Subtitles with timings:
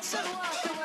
[0.00, 0.77] That's a up.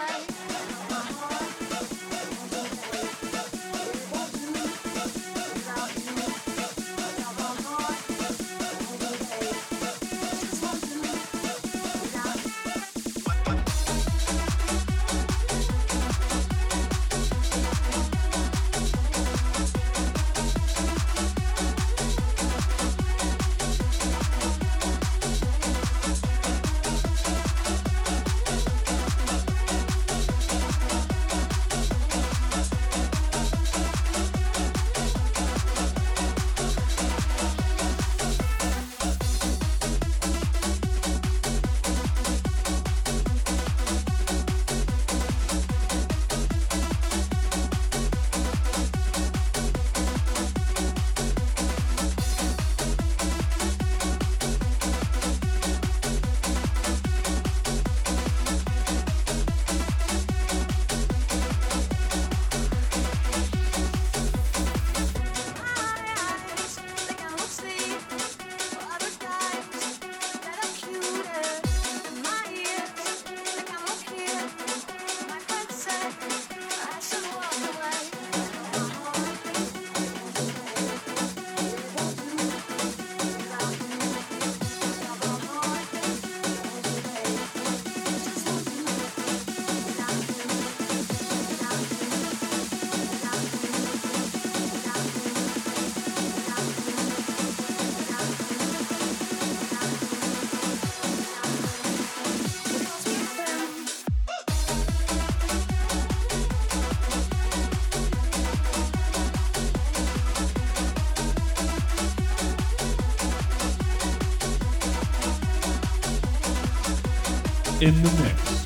[117.83, 118.62] In the mix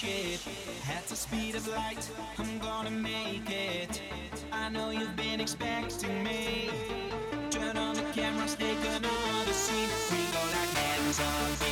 [0.00, 0.40] shit.
[0.88, 4.02] At the speed of light, I'm gonna make it.
[4.50, 6.70] I know you've been expecting me.
[7.50, 9.90] Turn on the cameras, take another scene.
[10.10, 11.69] We go like hands on.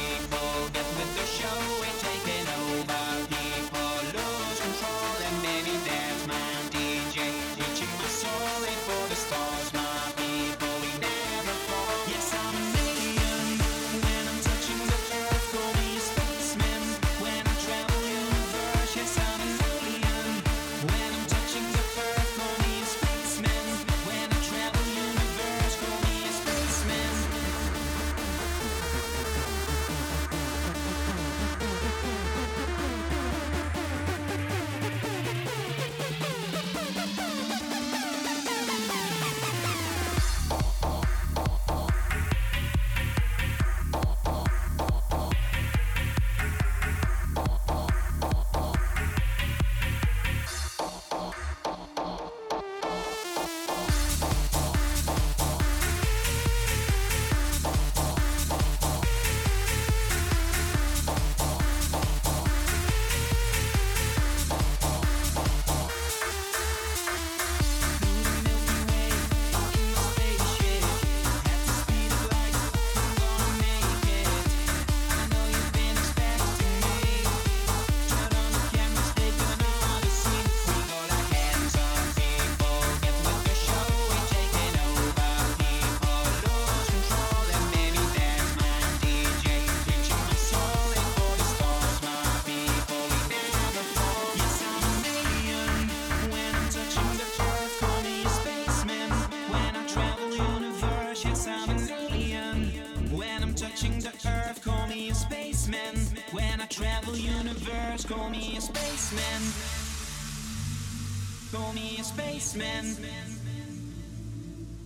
[112.18, 112.96] spaceman.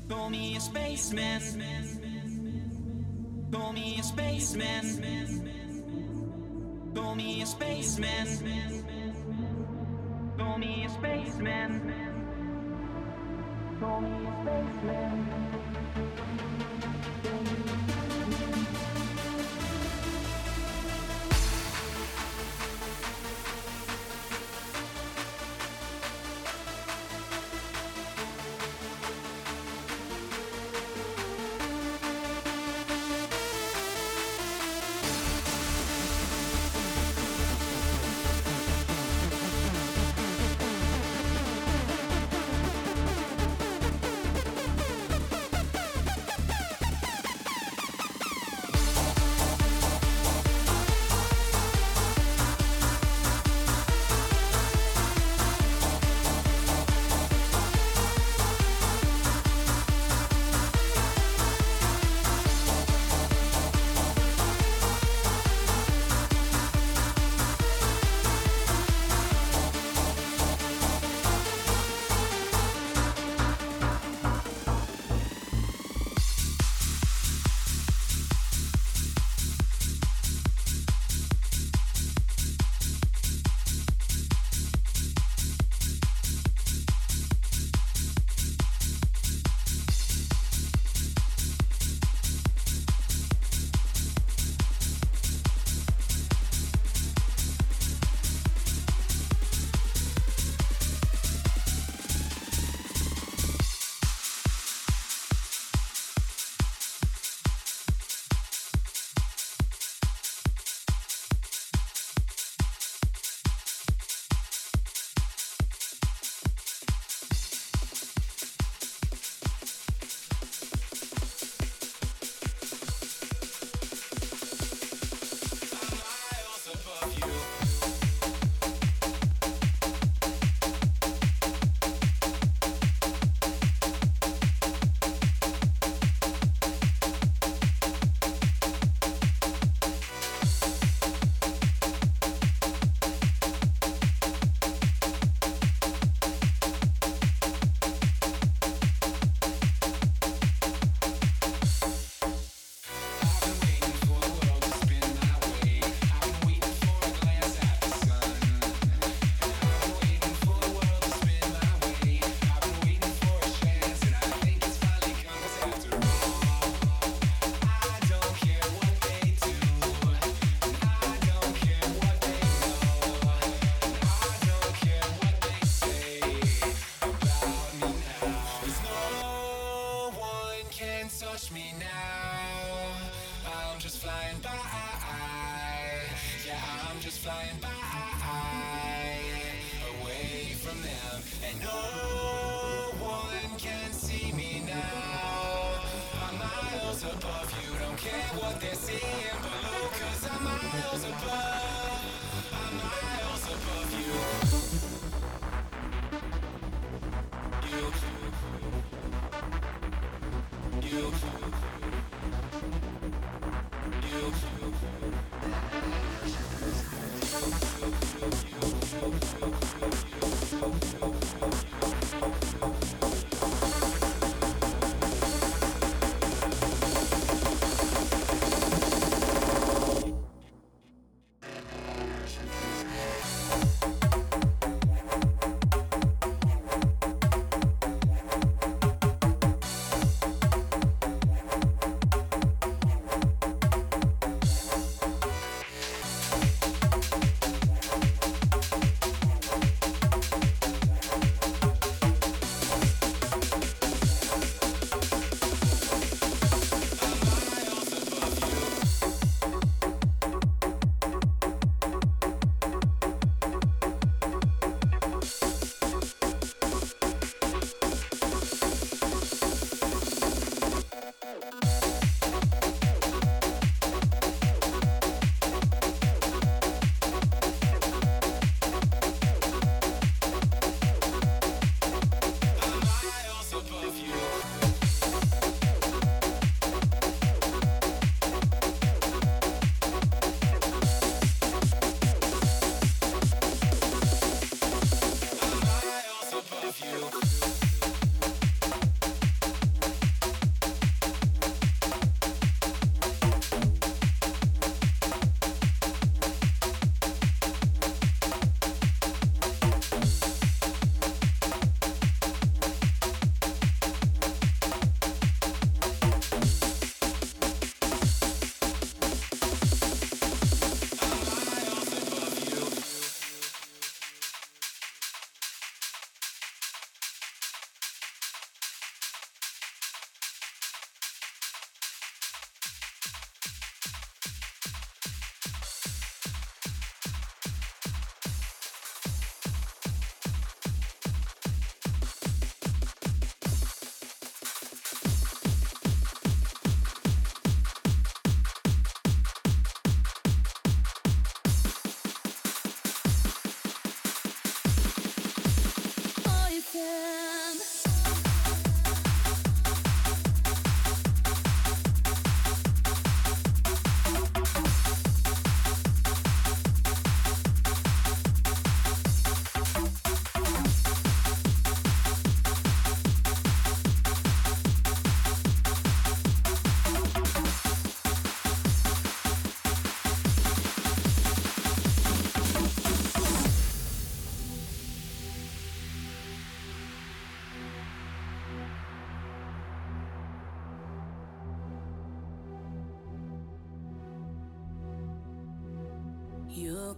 [0.08, 1.40] Call me a spaceman.
[3.50, 4.84] Call me a spaceman.
[6.94, 8.84] Call me a spaceman.
[10.36, 11.94] Call me a spaceman.
[13.80, 15.31] Call me a spaceman.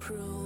[0.04, 0.43] prove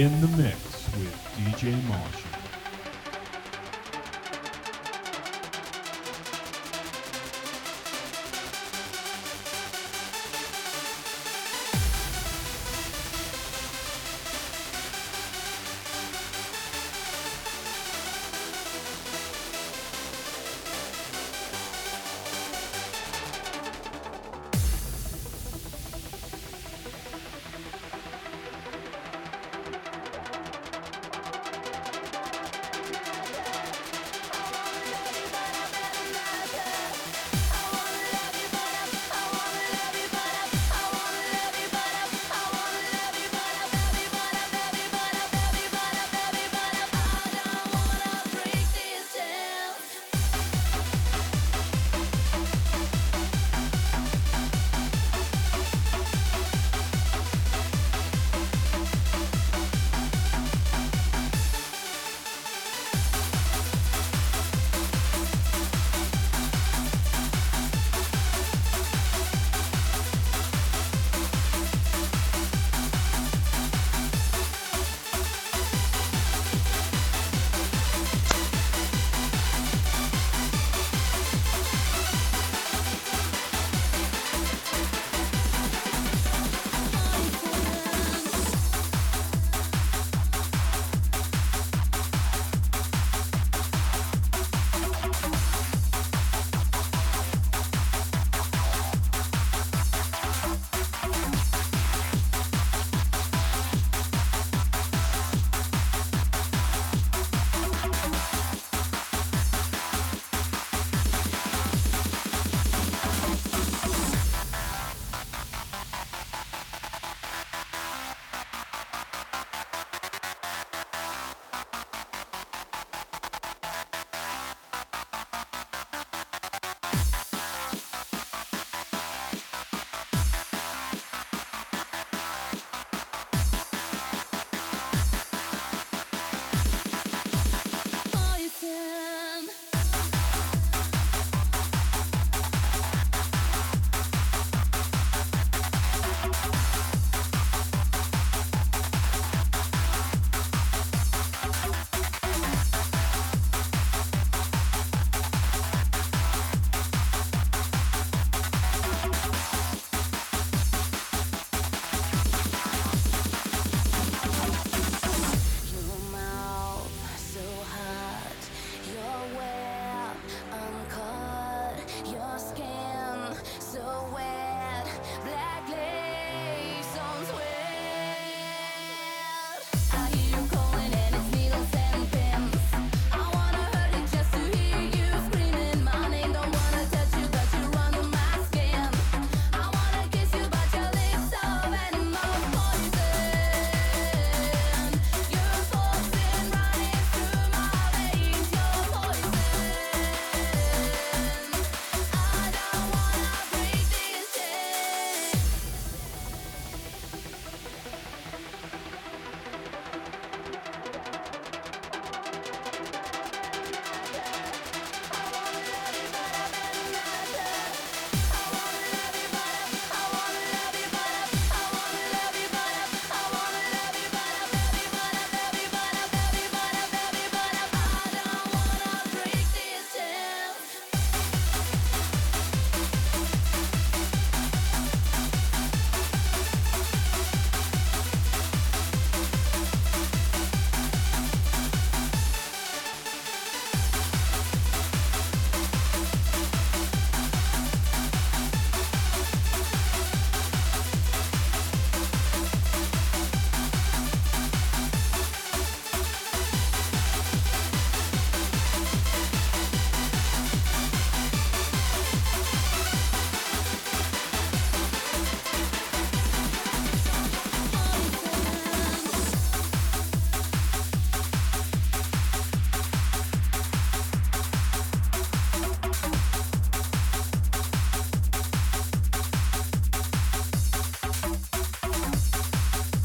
[0.00, 0.56] in the mix
[0.96, 2.19] with DJ Marshall.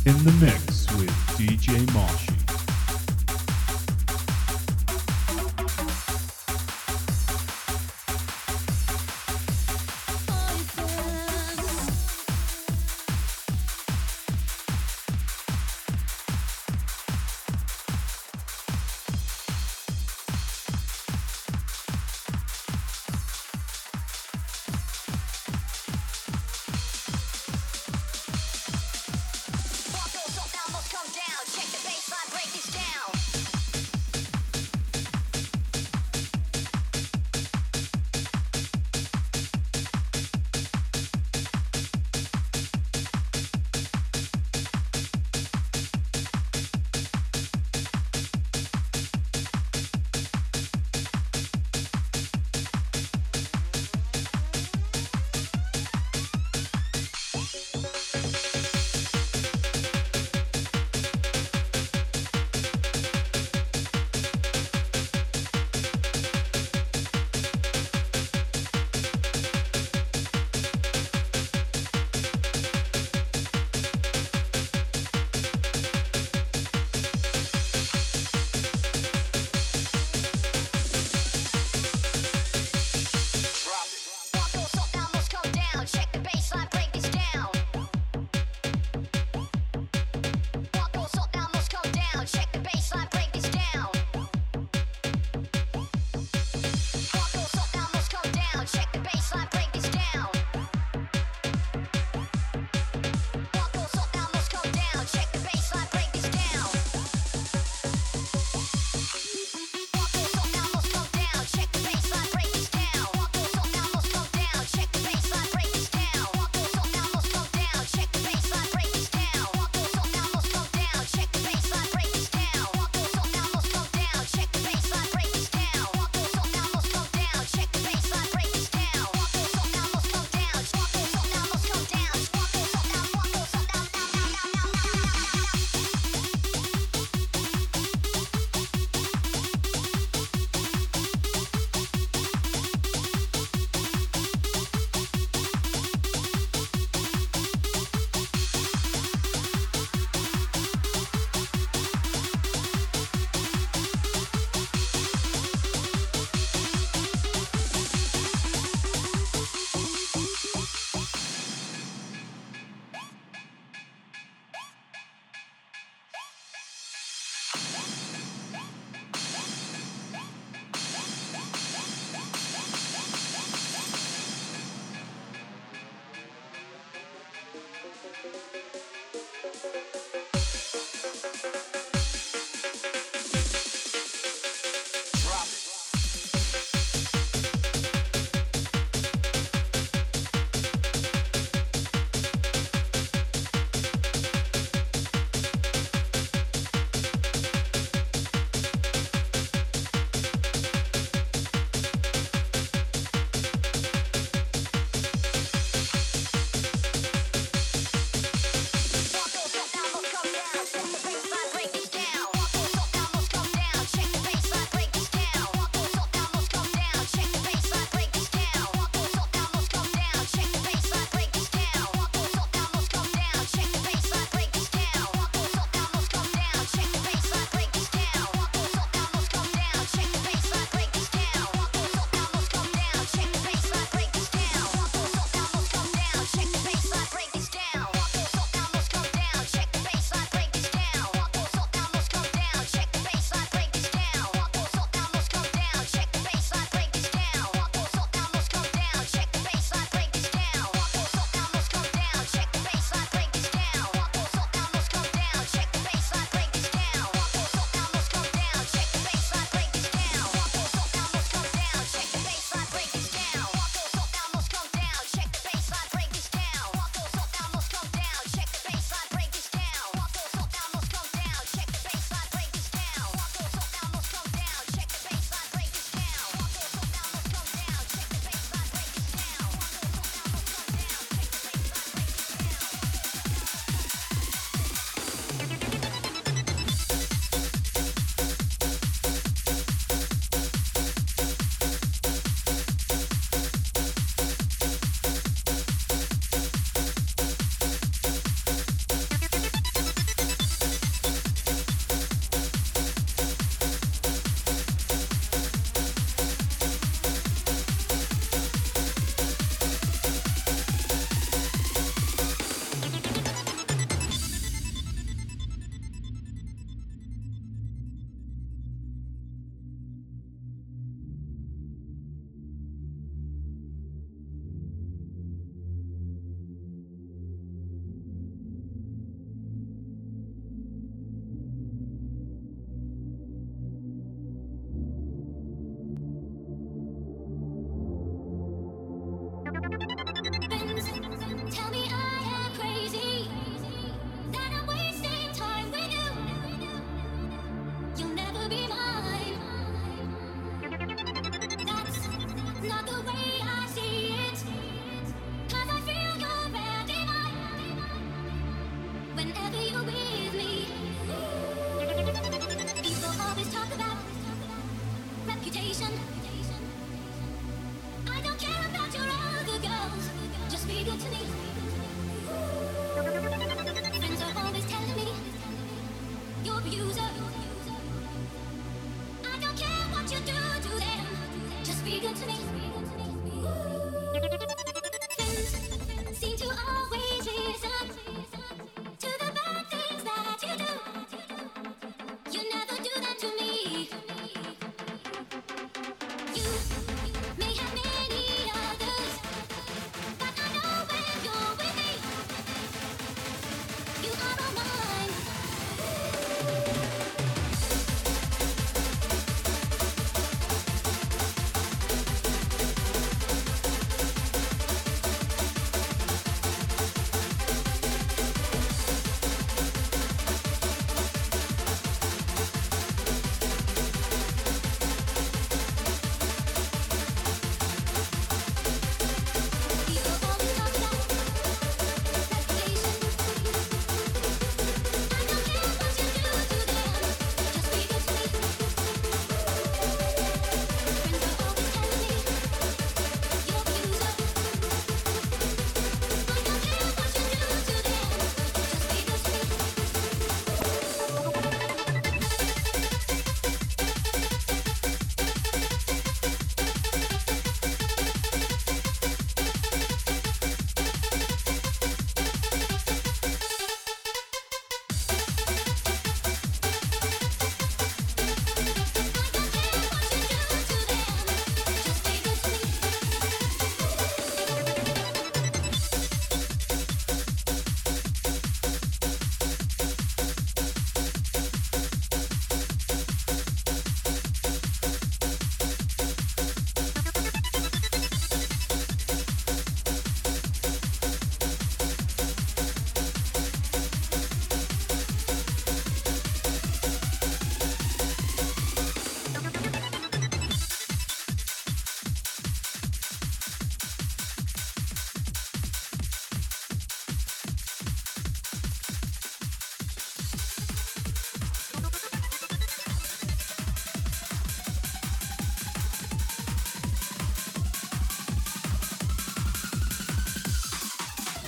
[0.05, 2.24] In the mix with DJ Moshi.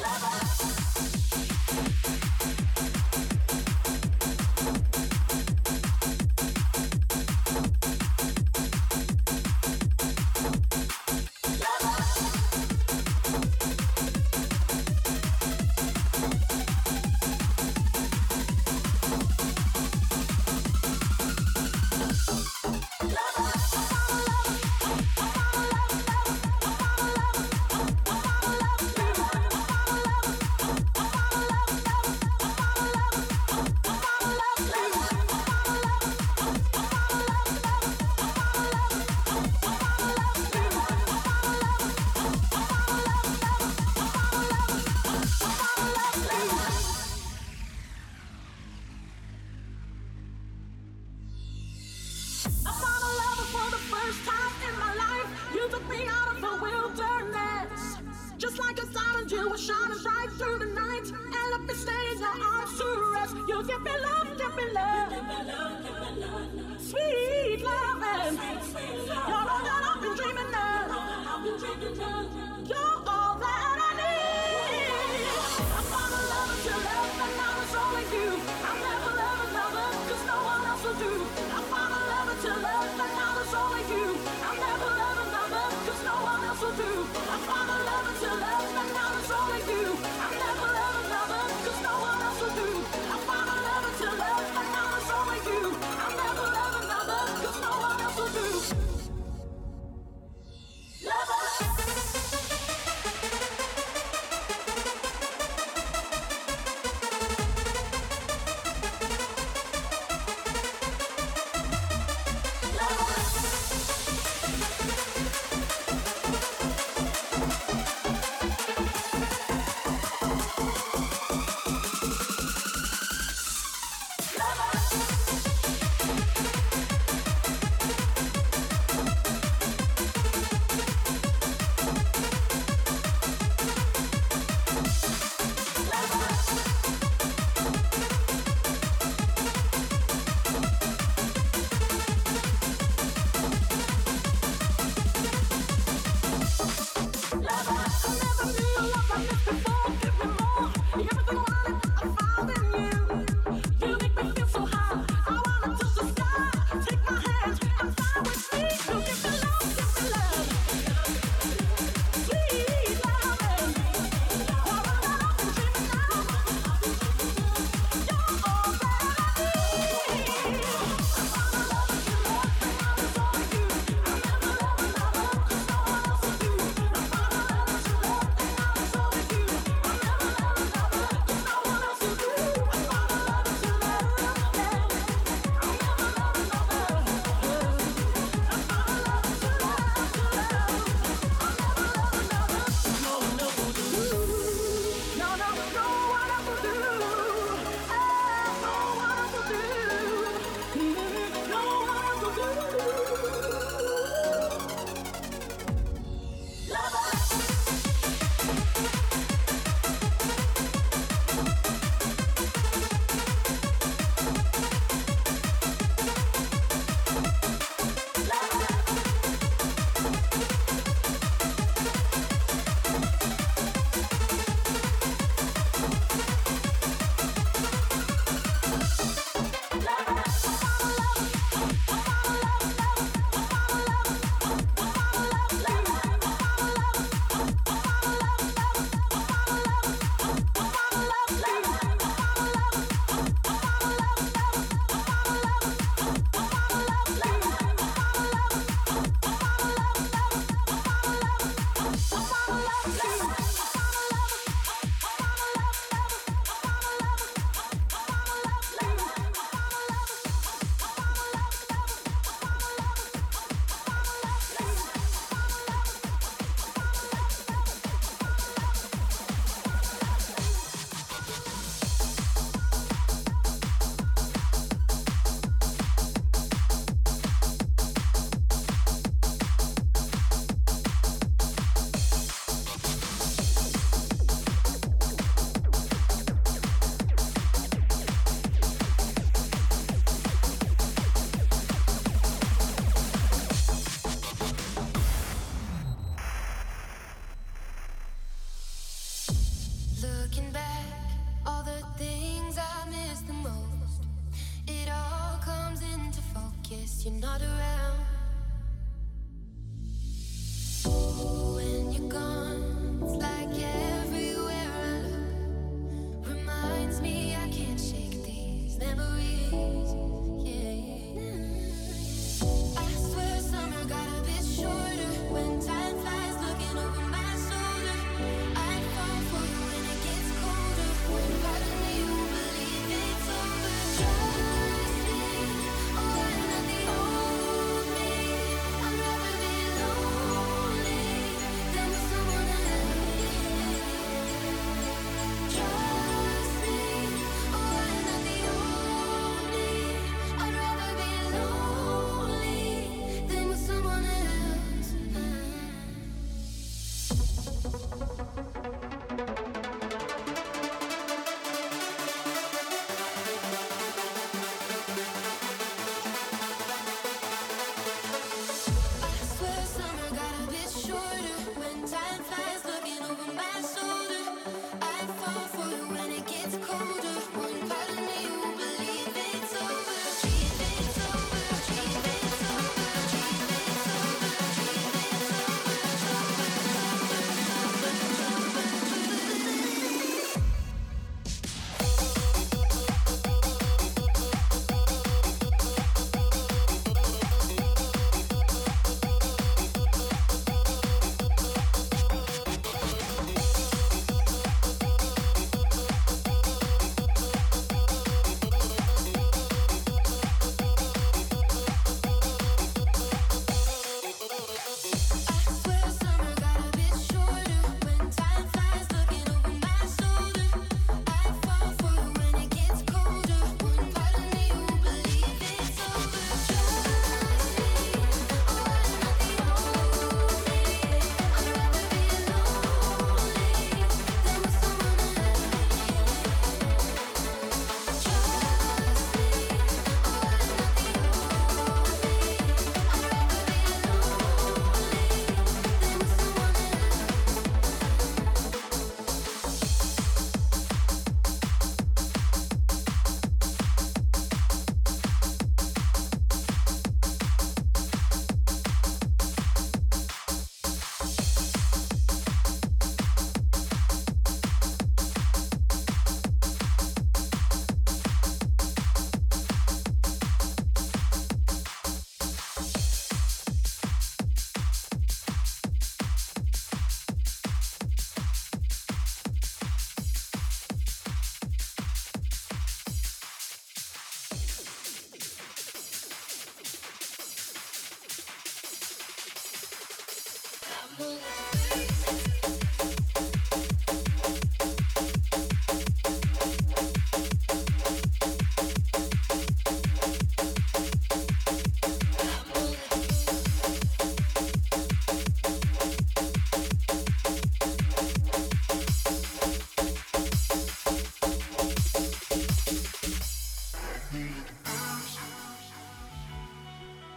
[0.07, 0.46] lover.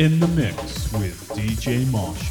[0.00, 2.29] In the mix with DJ Moshi.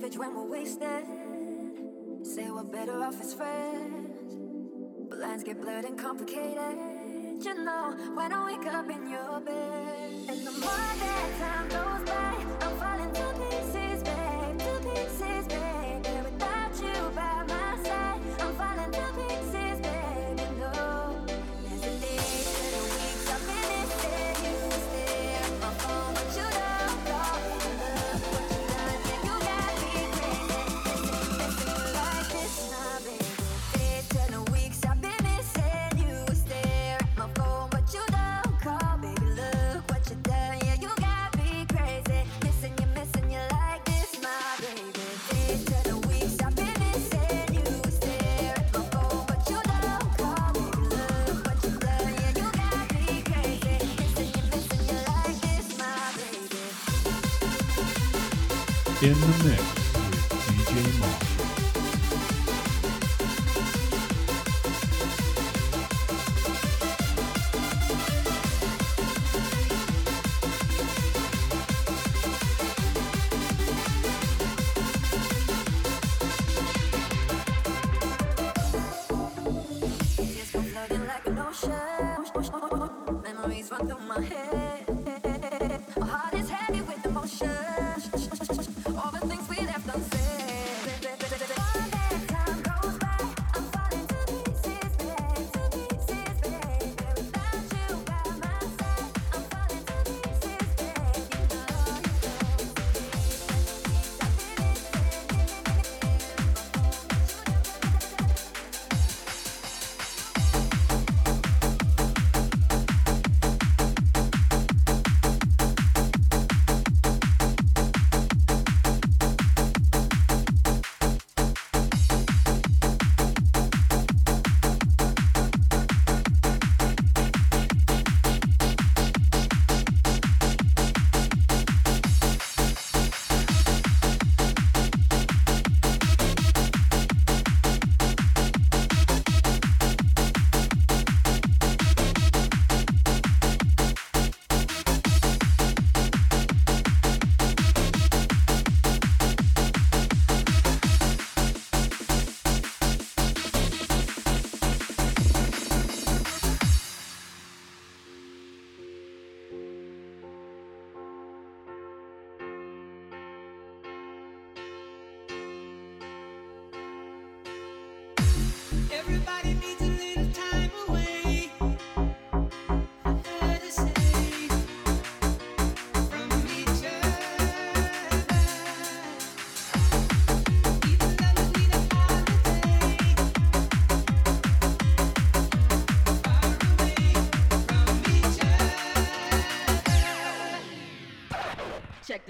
[0.00, 1.04] savage when we're wasted.
[2.22, 4.34] Say we're better off as friends.
[5.10, 6.49] But lines get blurred and complicated.
[59.30, 59.69] in the mix.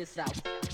[0.01, 0.70] this out.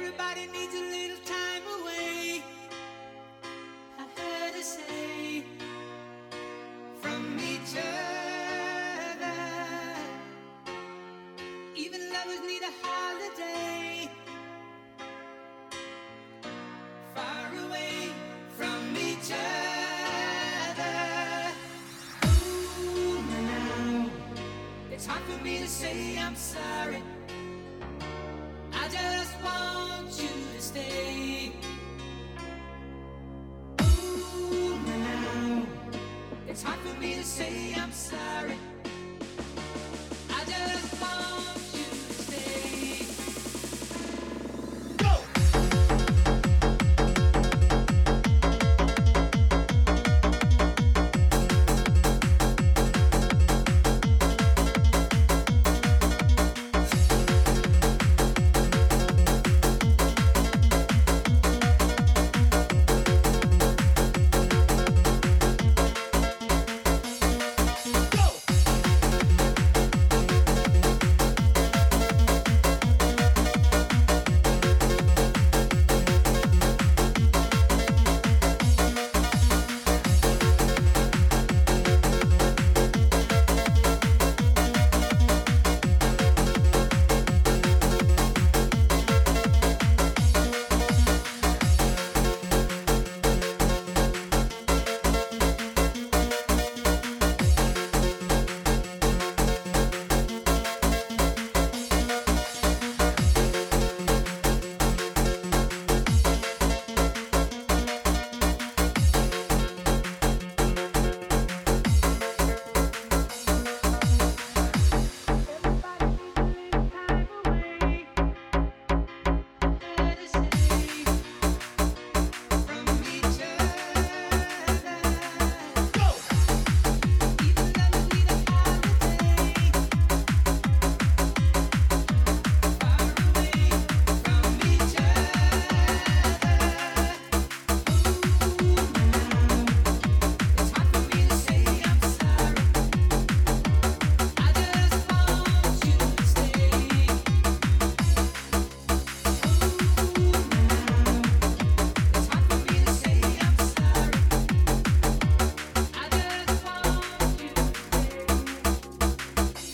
[0.00, 2.40] Everybody needs a little time away.
[3.98, 5.42] I heard a say
[7.00, 9.34] from each other.
[11.74, 14.08] Even lovers need a holiday.
[17.12, 18.12] Far away
[18.56, 19.32] from each
[20.70, 20.94] other.
[22.24, 24.10] Ooh, now.
[24.92, 27.02] It's hard for me to say I'm sorry.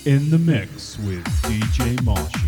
[0.07, 2.44] In the mix with DJ Moshi.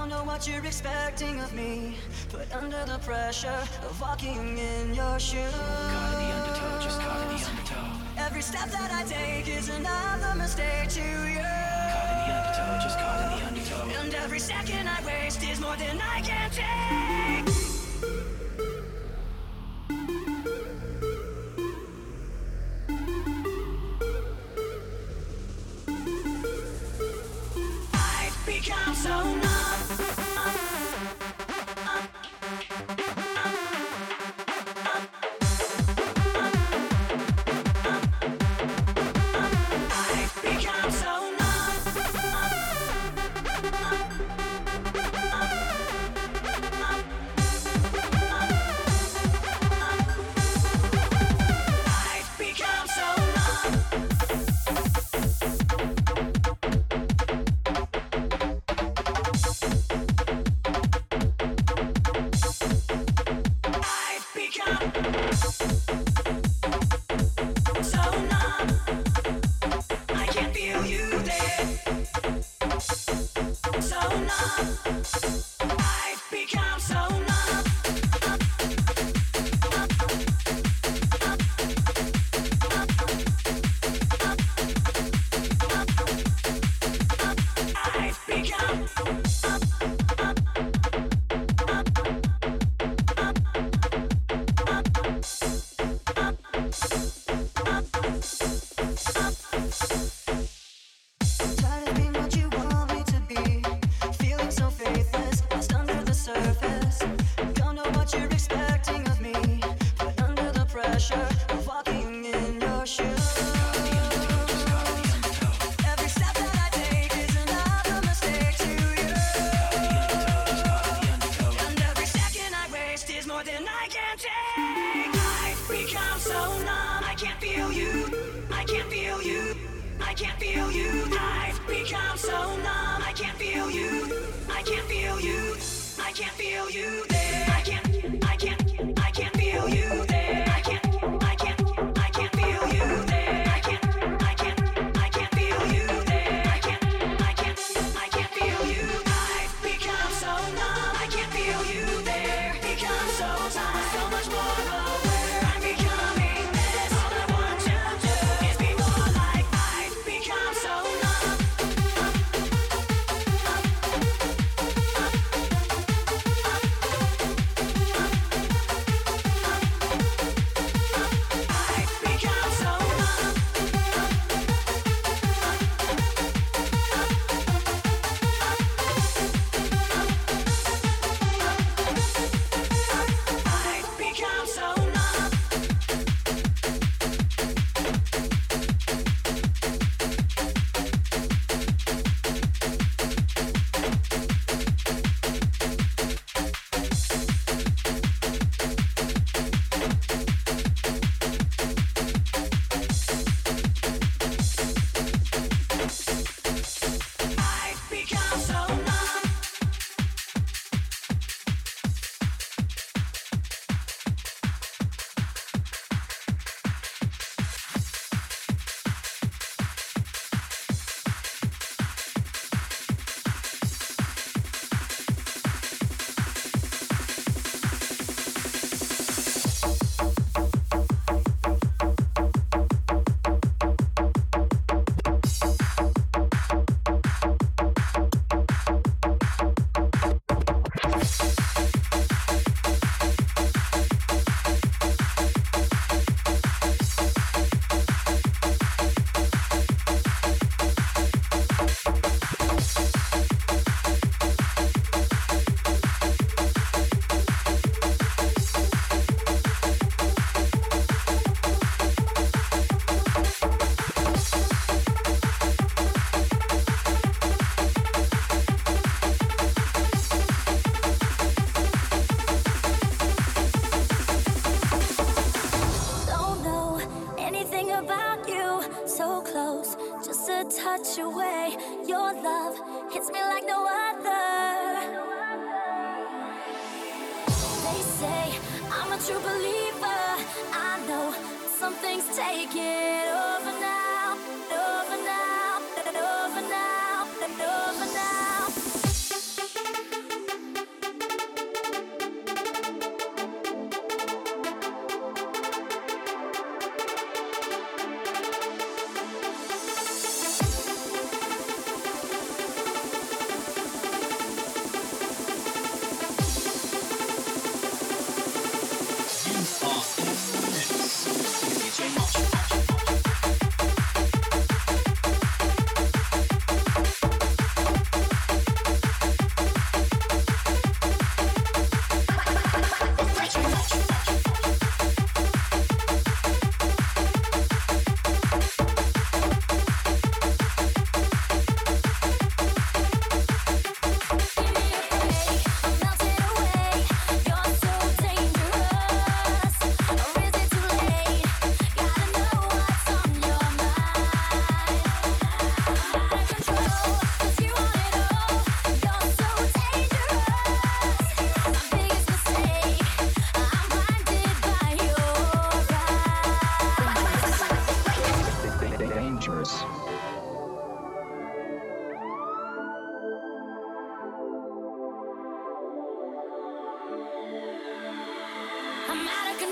[0.00, 1.94] Don't know what you're expecting of me,
[2.30, 5.52] put under the pressure of walking in your shoes.
[5.52, 8.00] Caught in the undertow, just caught in the undertow.
[8.16, 11.44] Every step that I take is another mistake to you.
[11.92, 14.00] Caught in the undertow, just caught in the undertow.
[14.02, 17.19] And every second I waste is more than I can take.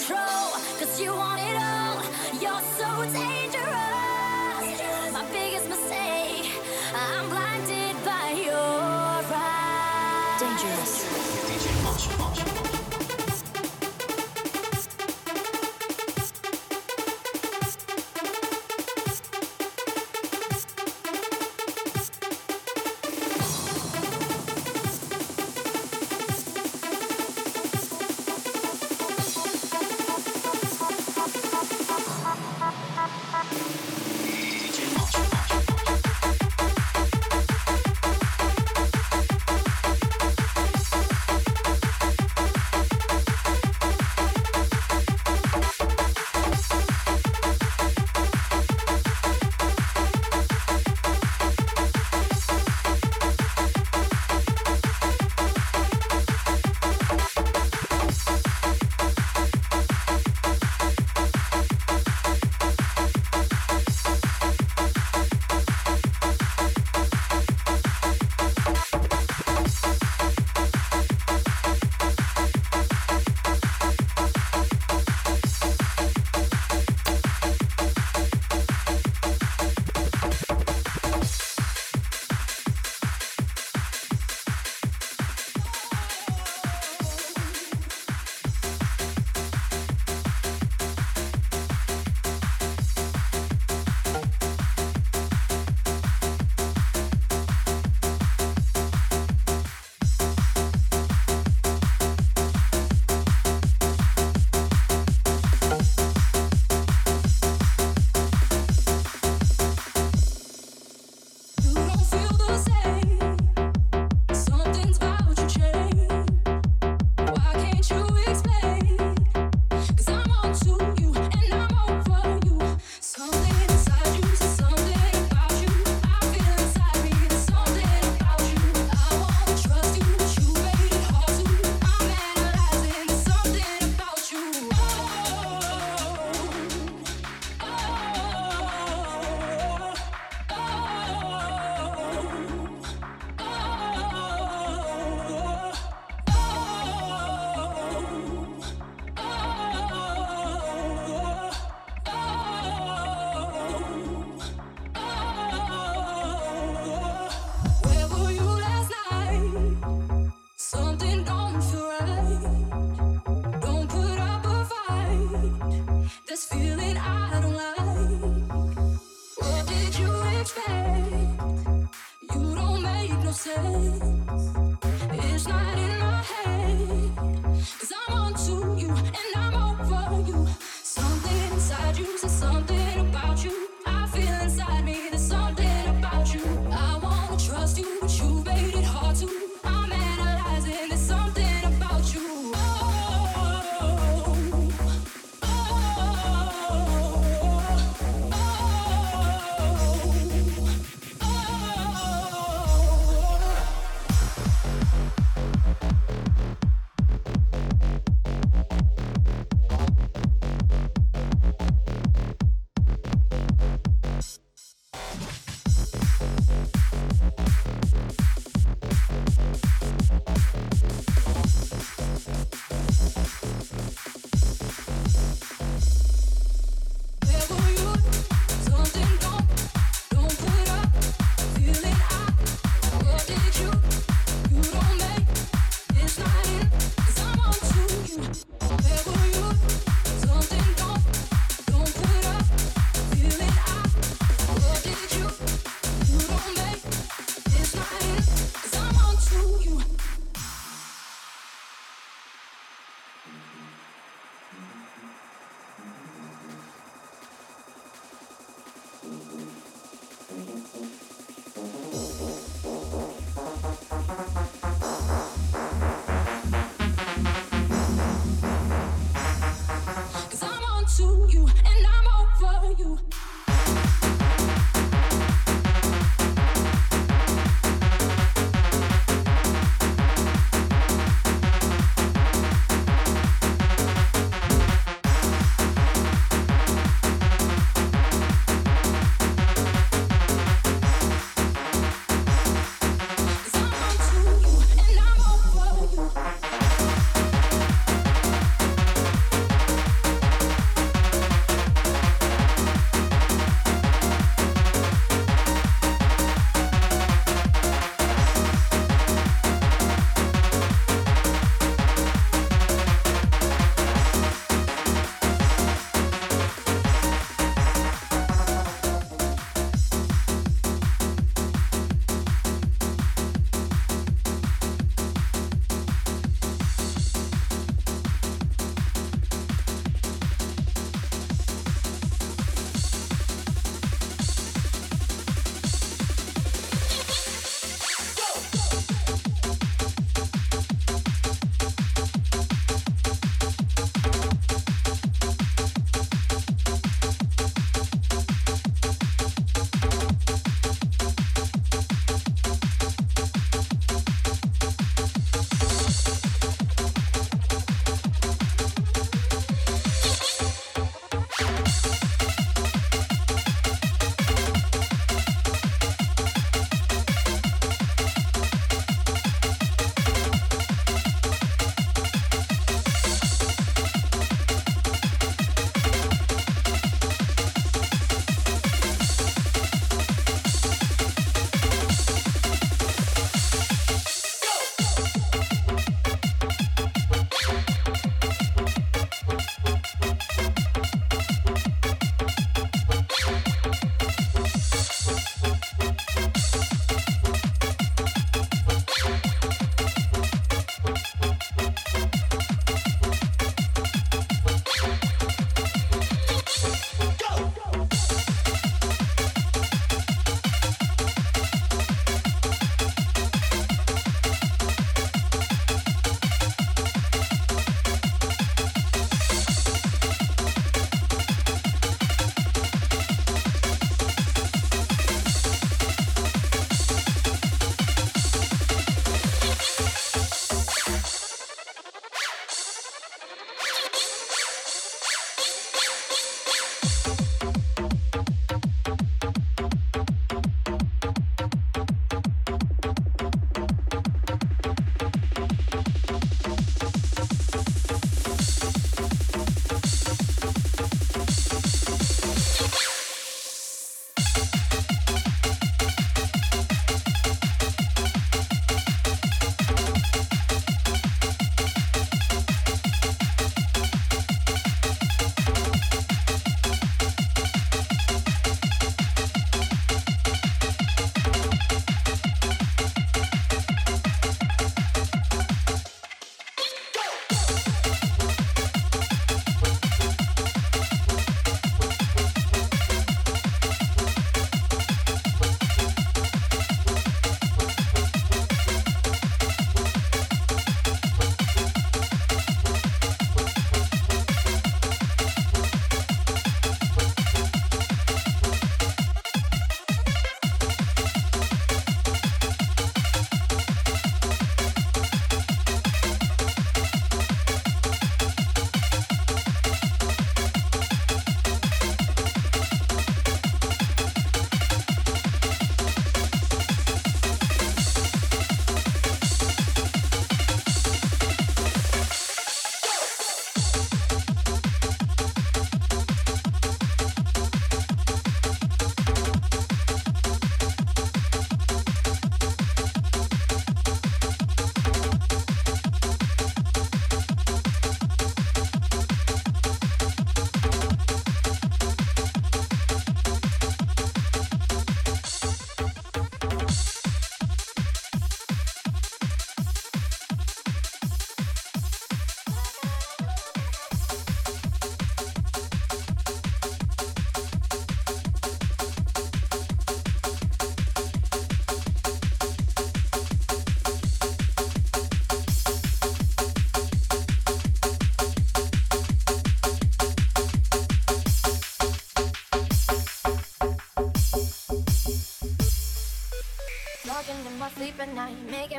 [0.09, 2.03] Control, cause you want it all.
[2.41, 3.48] You're so dangerous.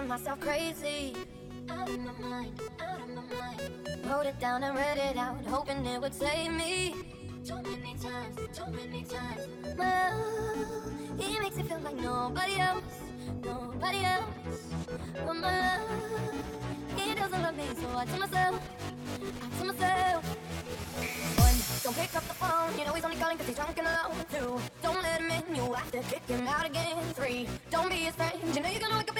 [0.09, 1.13] Myself crazy.
[1.69, 3.61] Out of my mind, out of my mind.
[4.09, 6.95] Wrote it down and read it out, hoping it would save me.
[7.45, 9.47] Too many times, too many times.
[9.77, 12.83] Love, he makes it feel like nobody else,
[13.45, 14.25] nobody else.
[15.13, 15.89] But my love,
[16.97, 18.69] he doesn't love me, so I tell myself,
[19.21, 20.25] I tell myself.
[21.37, 23.87] One, don't pick up the phone, you know he's only calling cause he's drunk and
[23.87, 24.25] alone.
[24.33, 26.97] Two, don't let him in, you have to kick him out again.
[27.13, 29.18] Three, don't be his friend, you know you're gonna wake up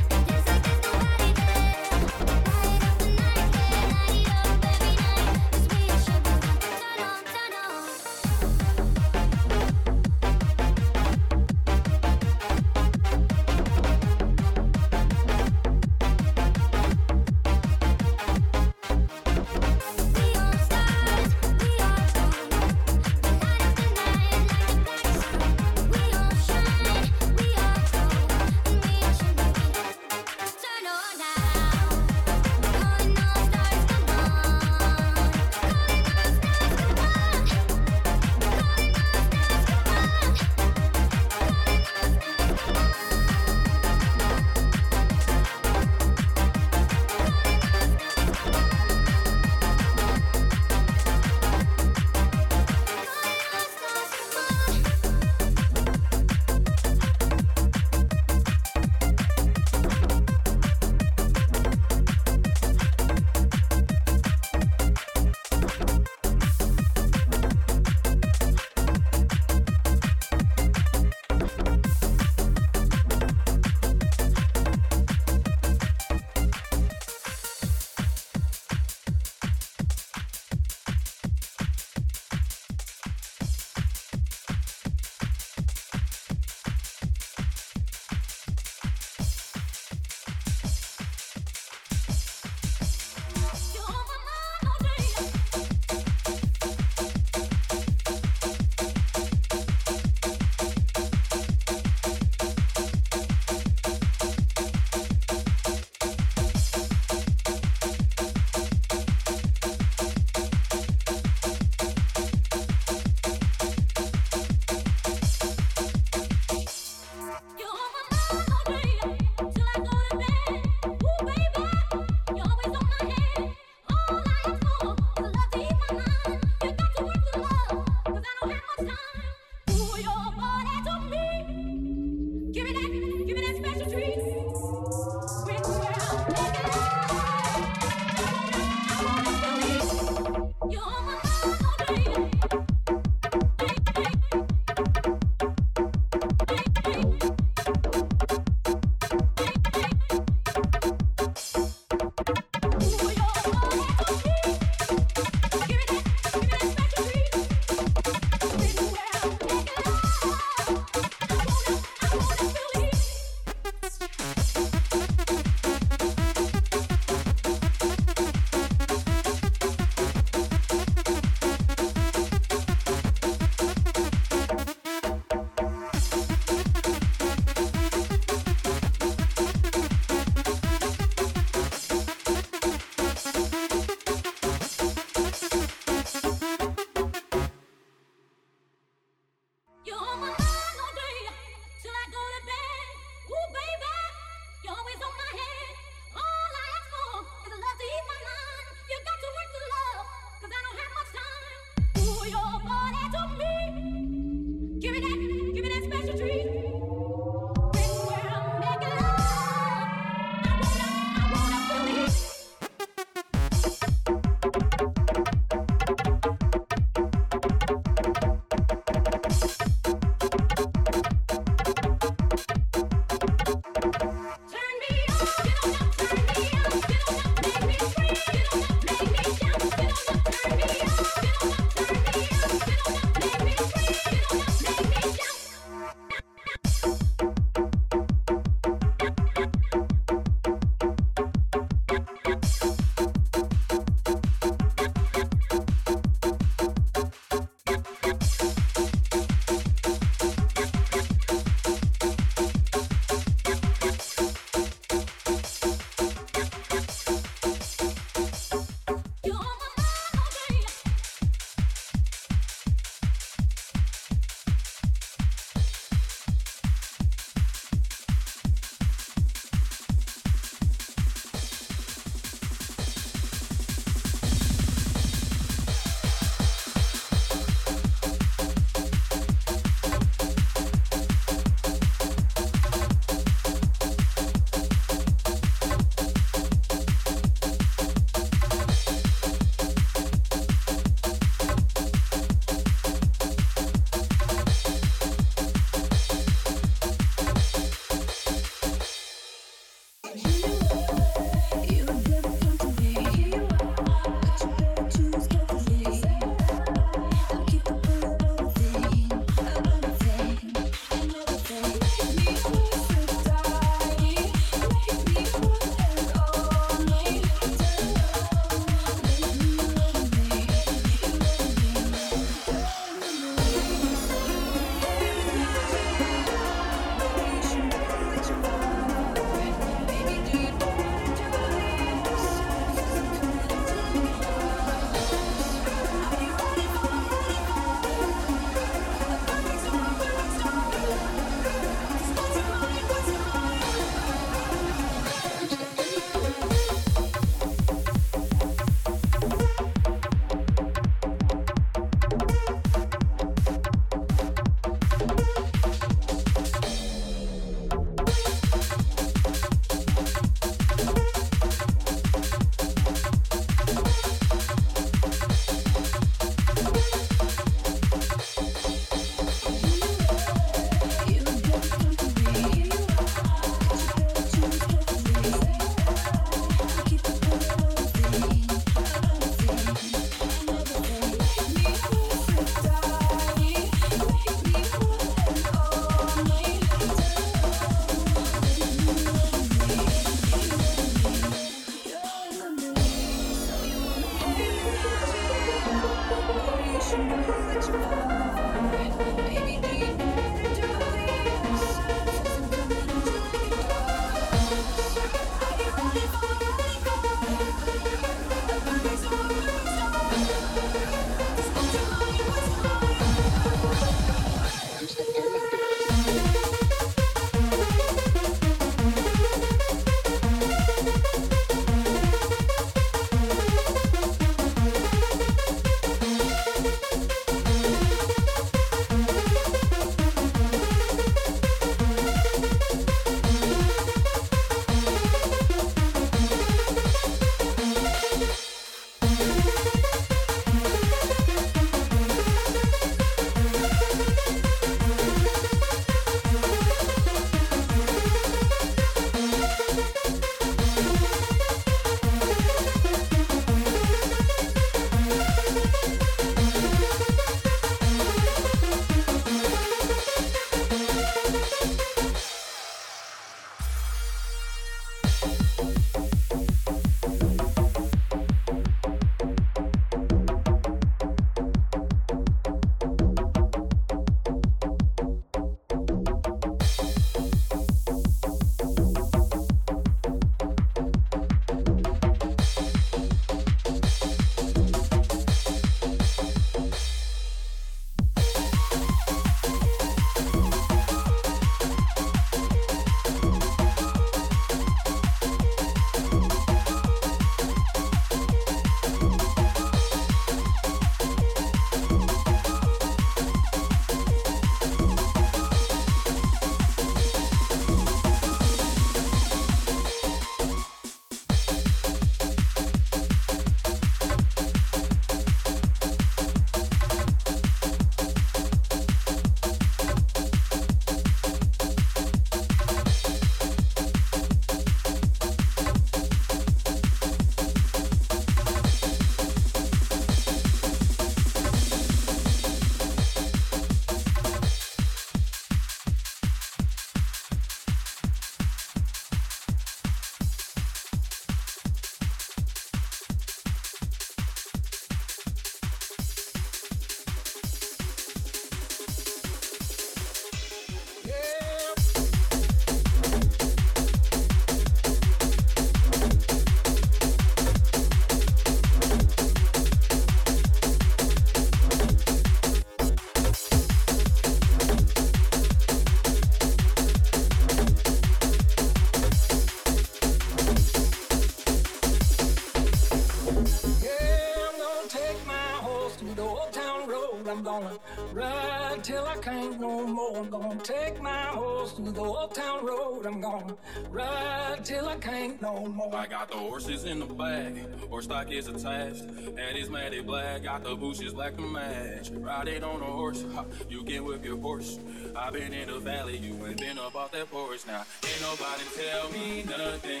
[580.72, 583.06] take my horse to the old town road.
[583.06, 583.54] I'm gonna
[583.90, 585.94] ride till I can't no more.
[585.94, 590.44] I got the horses in the bag, horse stock is attached, and it's matted black.
[590.44, 592.10] Got the bushes black to match.
[592.10, 593.24] Ride it on a horse,
[593.68, 594.78] you can whip your horse.
[595.14, 597.66] I've been in the valley, you ain't been up off that porch.
[597.66, 600.00] Now ain't nobody tell me nothing.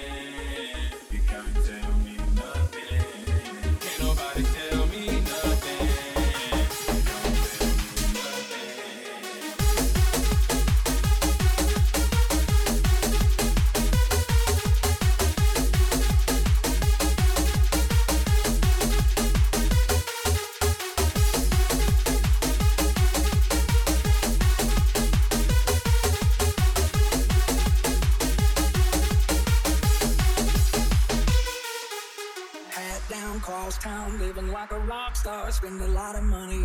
[1.10, 1.91] You can't tell.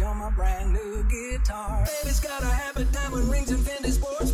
[0.07, 1.85] on my brand new guitar.
[1.85, 4.31] Baby's got a habit, diamond rings, and Fendi sports